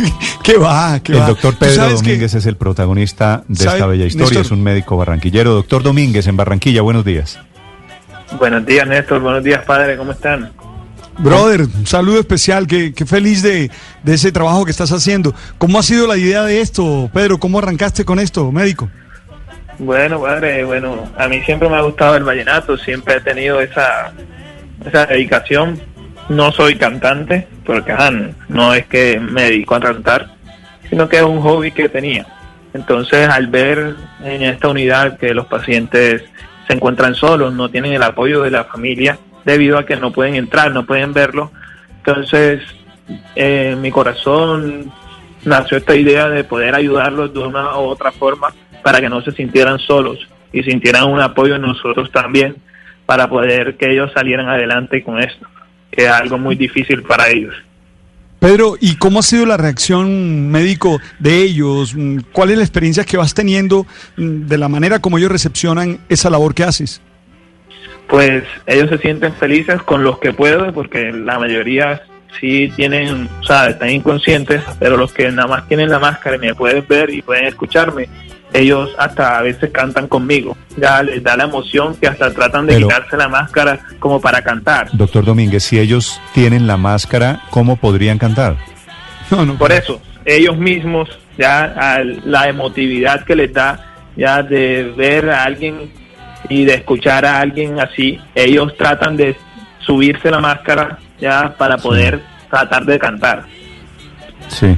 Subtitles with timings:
[0.42, 1.00] ¿Qué va?
[1.00, 1.26] ¿Qué el va?
[1.28, 4.44] doctor Pedro que- Domínguez es el protagonista de ¿Sabe, esta bella historia, Néstor?
[4.46, 5.52] es un médico barranquillero.
[5.54, 7.38] Doctor Domínguez, en Barranquilla, buenos días.
[8.38, 9.20] Buenos días, Néstor.
[9.20, 9.96] Buenos días, padre.
[9.96, 10.50] ¿Cómo están?
[11.18, 13.70] Brother, un saludo especial, qué, qué feliz de,
[14.02, 15.34] de ese trabajo que estás haciendo.
[15.56, 17.38] ¿Cómo ha sido la idea de esto, Pedro?
[17.38, 18.90] ¿Cómo arrancaste con esto, médico?
[19.78, 24.12] Bueno, padre, bueno, a mí siempre me ha gustado el vallenato, siempre he tenido esa,
[24.86, 25.80] esa dedicación.
[26.28, 28.10] No soy cantante, porque ajá,
[28.48, 30.28] no es que me dedico a cantar,
[30.88, 32.26] sino que es un hobby que tenía.
[32.74, 33.94] Entonces, al ver
[34.24, 36.24] en esta unidad que los pacientes
[36.66, 40.34] se encuentran solos, no tienen el apoyo de la familia, debido a que no pueden
[40.34, 41.52] entrar, no pueden verlo,
[41.98, 42.60] entonces
[43.36, 44.92] eh, en mi corazón
[45.44, 48.48] nació esta idea de poder ayudarlos de una u otra forma
[48.82, 50.18] para que no se sintieran solos
[50.52, 52.56] y sintieran un apoyo en nosotros también
[53.06, 55.46] para poder que ellos salieran adelante con esto,
[55.92, 57.54] es algo muy difícil para ellos.
[58.38, 61.94] Pedro, ¿y cómo ha sido la reacción médico de ellos?
[61.96, 65.98] Mm, ¿Cuál es la experiencia que vas teniendo mm, de la manera como ellos recepcionan
[66.08, 67.00] esa labor que haces?
[68.08, 72.02] Pues ellos se sienten felices con los que puedo, porque la mayoría
[72.38, 76.40] sí tienen, o sea, están inconscientes, pero los que nada más tienen la máscara y
[76.40, 78.08] me pueden ver y pueden escucharme,
[78.52, 80.56] ellos hasta a veces cantan conmigo.
[80.76, 84.42] Ya les da la emoción que hasta tratan de Pero- quitarse la máscara como para
[84.42, 84.88] cantar.
[84.92, 88.56] Doctor Domínguez, si ellos tienen la máscara, ¿cómo podrían cantar?
[89.30, 89.58] No, no.
[89.58, 93.84] Por eso, ellos mismos, ya la emotividad que les da,
[94.16, 95.90] ya de ver a alguien
[96.48, 99.36] y de escuchar a alguien así, ellos tratan de
[99.80, 103.42] subirse la máscara ya para poder tratar de cantar.
[104.46, 104.76] Sí.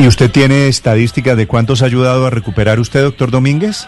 [0.00, 3.86] ¿Y usted tiene estadísticas de cuántos ha ayudado a recuperar usted, doctor Domínguez?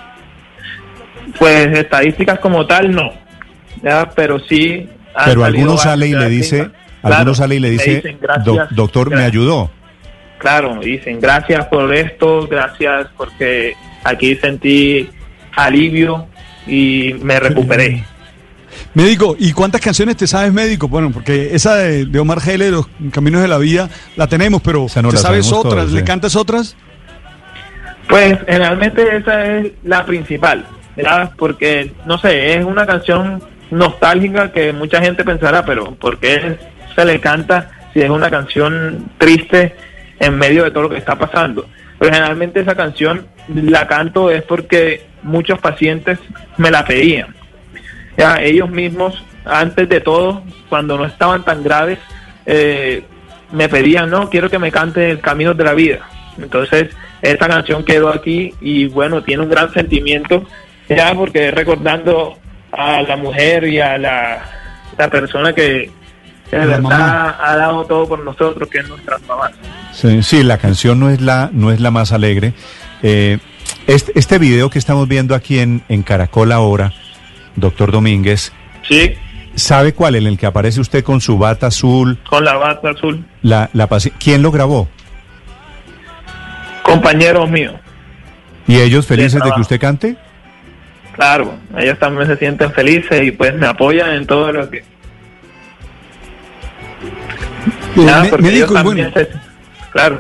[1.39, 3.13] Pues estadísticas como tal no,
[3.83, 4.87] ya, pero sí.
[5.25, 6.69] Pero alguno sale y le dice.
[7.01, 9.33] Claro, alguno sale y le dice, dicen, gracias, "Doc- doctor, me gracias".
[9.33, 9.71] ayudó.
[10.39, 15.09] Claro, dicen gracias por esto, gracias porque aquí sentí
[15.57, 16.27] alivio
[16.67, 18.05] y me recuperé.
[18.95, 20.87] Médico, ¿y cuántas canciones te sabes, médico?
[20.87, 24.87] Bueno, porque esa de, de Omar Gele, Los Caminos de la Vida, la tenemos, pero
[25.03, 25.85] no ¿te sabes otras?
[25.85, 26.05] todos, ¿Le sí.
[26.05, 26.77] cantas otras?
[28.09, 31.33] Pues generalmente esa es la principal, ¿verdad?
[31.39, 36.59] Porque, no sé, es una canción nostálgica que mucha gente pensará, pero ¿por qué
[36.95, 39.75] se le canta si es una canción triste
[40.21, 41.67] en medio de todo lo que está pasando?
[41.99, 46.19] Pero generalmente esa canción la canto es porque muchos pacientes
[46.59, 47.35] me la pedían.
[48.17, 51.99] Ya, ellos mismos, antes de todo, cuando no estaban tan graves,
[52.47, 53.05] eh,
[53.53, 56.01] me pedían, no, quiero que me cante El Camino de la Vida.
[56.39, 56.91] Entonces,
[57.21, 60.45] esta canción quedó aquí y bueno, tiene un gran sentimiento,
[60.89, 62.39] ya porque recordando
[62.73, 64.45] a la mujer y a la,
[64.99, 65.91] la persona que,
[66.51, 67.37] de La verdad mamá.
[67.41, 69.51] ha dado todo por nosotros, que es nuestra mamá.
[69.93, 72.55] Sí, sí, la canción no es la, no es la más alegre.
[73.03, 73.39] Eh,
[73.87, 76.93] este, este video que estamos viendo aquí en, en Caracol ahora,
[77.57, 78.53] doctor Domínguez,
[78.89, 79.13] Sí,
[79.55, 80.17] ¿sabe cuál?
[80.17, 83.25] En el que aparece usted con su bata azul, con la bata azul.
[83.43, 84.89] la, la ¿Quién lo grabó?
[86.83, 87.75] Compañeros míos.
[88.67, 90.17] ¿Y ellos felices de que usted cante?
[91.15, 94.79] Claro, ellos también se sienten felices y pues me apoyan en todo lo que...
[94.79, 94.85] Eh,
[97.97, 99.29] mé- porque médico, y bueno, se-
[99.93, 100.19] Claro.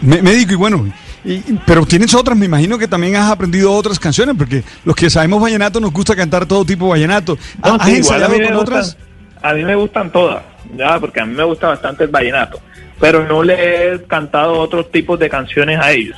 [0.00, 0.92] mé- médico, y bueno, y-
[1.24, 5.10] y- pero tienes otras, me imagino que también has aprendido otras canciones, porque los que
[5.10, 7.36] sabemos vallenato nos gusta cantar todo tipo de vallenato.
[7.64, 8.96] No, ¿Has sí, ensayado con gustan- otras?
[9.42, 10.42] A mí me gustan todas,
[10.76, 12.60] ya, porque a mí me gusta bastante el vallenato,
[13.00, 16.16] pero no le he cantado otros tipos de canciones a ellos.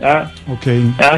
[0.00, 0.30] Ya,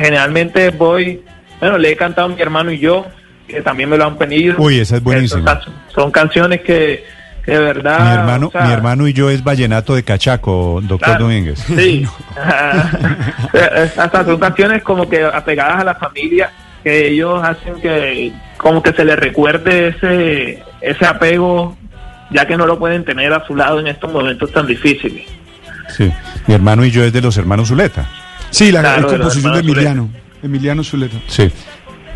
[0.01, 1.23] generalmente voy,
[1.61, 3.07] bueno, le he cantado a mi hermano y yo,
[3.47, 4.57] que también me lo han pedido.
[4.59, 5.39] Uy, esa es buenísima.
[5.55, 7.05] Son, can- son canciones que
[7.47, 8.01] de verdad...
[8.01, 11.25] mi hermano, o sea, mi hermano y yo es vallenato de cachaco, doctor Claro.
[11.25, 11.59] Domínguez.
[11.61, 12.07] Sí.
[13.97, 16.51] Hasta son canciones como que apegadas a la familia
[16.83, 21.77] que ellos hacen que como que se les recuerde ese ese apego
[22.31, 25.25] ya que no lo pueden tener a su lado en estos momentos tan difíciles.
[25.89, 26.11] Sí.
[26.47, 28.09] Mi hermano y yo es de los hermanos Zuleta.
[28.51, 30.11] Sí, la, Claro, la composición de Emiliano.
[30.43, 31.17] Emiliano Zuleta.
[31.27, 31.51] Sí.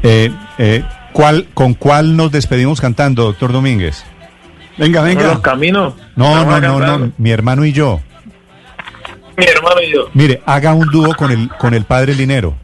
[0.03, 4.05] Eh, eh, ¿cuál, ¿Con cuál nos despedimos cantando, doctor Domínguez?
[4.79, 5.23] Venga, venga.
[5.25, 5.95] los caminos.
[6.17, 8.01] No, no, no, no, mi hermano y yo.
[9.37, 10.09] Mi hermano y yo.
[10.15, 12.55] Mire, haga un dúo con el, con el padre Linero.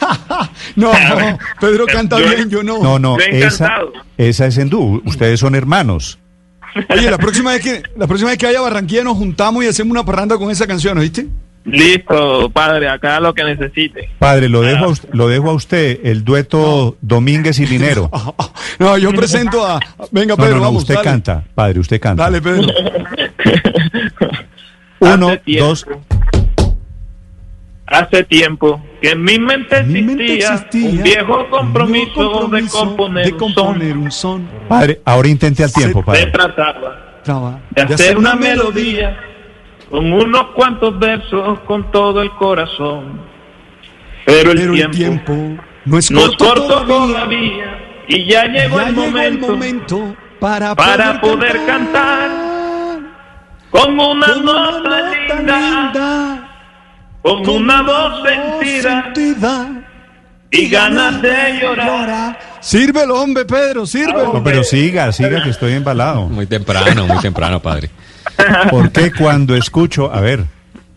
[0.76, 2.80] No, no, Pedro canta Yo- bien, yo no.
[2.80, 3.78] No, no, esa,
[4.16, 5.02] esa es en dúo.
[5.04, 6.18] Ustedes son hermanos.
[6.90, 9.66] Oye, la próxima vez que la próxima vez que vaya a Barranquilla nos juntamos y
[9.66, 11.26] hacemos una parranda con esa canción, ¿oíste?
[11.64, 14.08] Listo, padre, acá lo que necesite.
[14.18, 18.10] Padre, lo dejo a usted, lo dejo a usted el dueto Domínguez y Linero.
[18.78, 19.80] No, yo presento a
[20.12, 21.04] venga No, Pedro, no, no, vamos, usted dale.
[21.04, 22.22] canta, padre, usted canta.
[22.24, 22.68] Dale, Pedro.
[25.00, 25.86] Uno, Hace dos.
[27.86, 32.32] Hace tiempo que en mi mente En mi mente existía, existía un viejo compromiso, un
[32.32, 33.98] compromiso de componer, de un componer son.
[34.02, 34.48] un son.
[34.68, 36.26] Padre, ahora intente al tiempo, Se padre.
[36.26, 39.18] trataba Traba- de hacer una melodía
[39.90, 43.20] con unos cuantos versos con todo el corazón.
[44.26, 47.14] Pero el, Pero el tiempo, tiempo no es no corto, corto todavía.
[47.14, 52.30] todavía y ya llegó, Ya el, llegó momento el momento para, para poder cantar
[53.70, 56.48] con una con una nota linda, linda,
[57.22, 59.84] con, con una voz sentida sentida
[60.50, 62.38] y ganas de llorar.
[62.60, 64.32] Sírvelo, hombre, Pedro, sírvelo.
[64.34, 66.28] No, pero siga, siga que estoy embalado.
[66.28, 67.90] Muy temprano, muy temprano, padre.
[68.70, 70.44] ¿Por qué cuando escucho, a ver,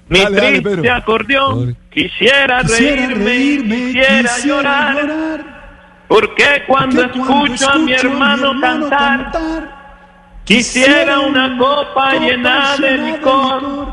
[0.09, 0.93] Mi Dale, dale, triste Pedro.
[0.93, 5.39] acordeón, quisiera, Quisiera reírme, reírme, quisiera, quisiera llorar, llorar.
[6.07, 13.87] porque cuando escucho a mi hermano cantar, quisiera una copa llena de licor,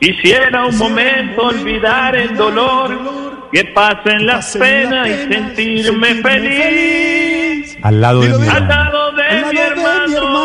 [0.00, 8.20] quisiera un momento olvidar el dolor, que pasen las penas y sentirme feliz, al lado
[8.20, 8.46] de mi
[9.58, 10.37] hermano?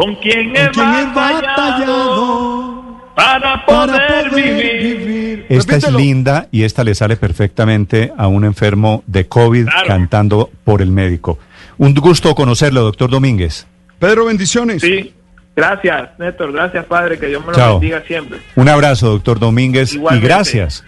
[0.00, 4.98] Con quien he con quien he batallado para para poder vivir.
[4.98, 5.46] vivir.
[5.48, 9.86] Esta es linda y esta le sale perfectamente a un enfermo de COVID Claro.
[9.86, 11.38] cantando por el médico.
[11.78, 13.66] Un gusto conocerlo, doctor Domínguez.
[13.98, 14.80] Pedro, bendiciones.
[14.80, 15.12] Sí,
[15.54, 17.72] gracias, Néstor, gracias, Padre, que Dios me lo Chao.
[17.80, 18.38] bendiga siempre.
[18.56, 20.24] Un abrazo, doctor Domínguez, Igualmente.
[20.26, 20.84] y gracias.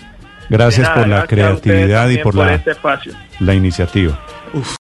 [0.48, 2.72] Gracias nada, por la gracias creatividad y por la, este
[3.40, 4.18] la iniciativa.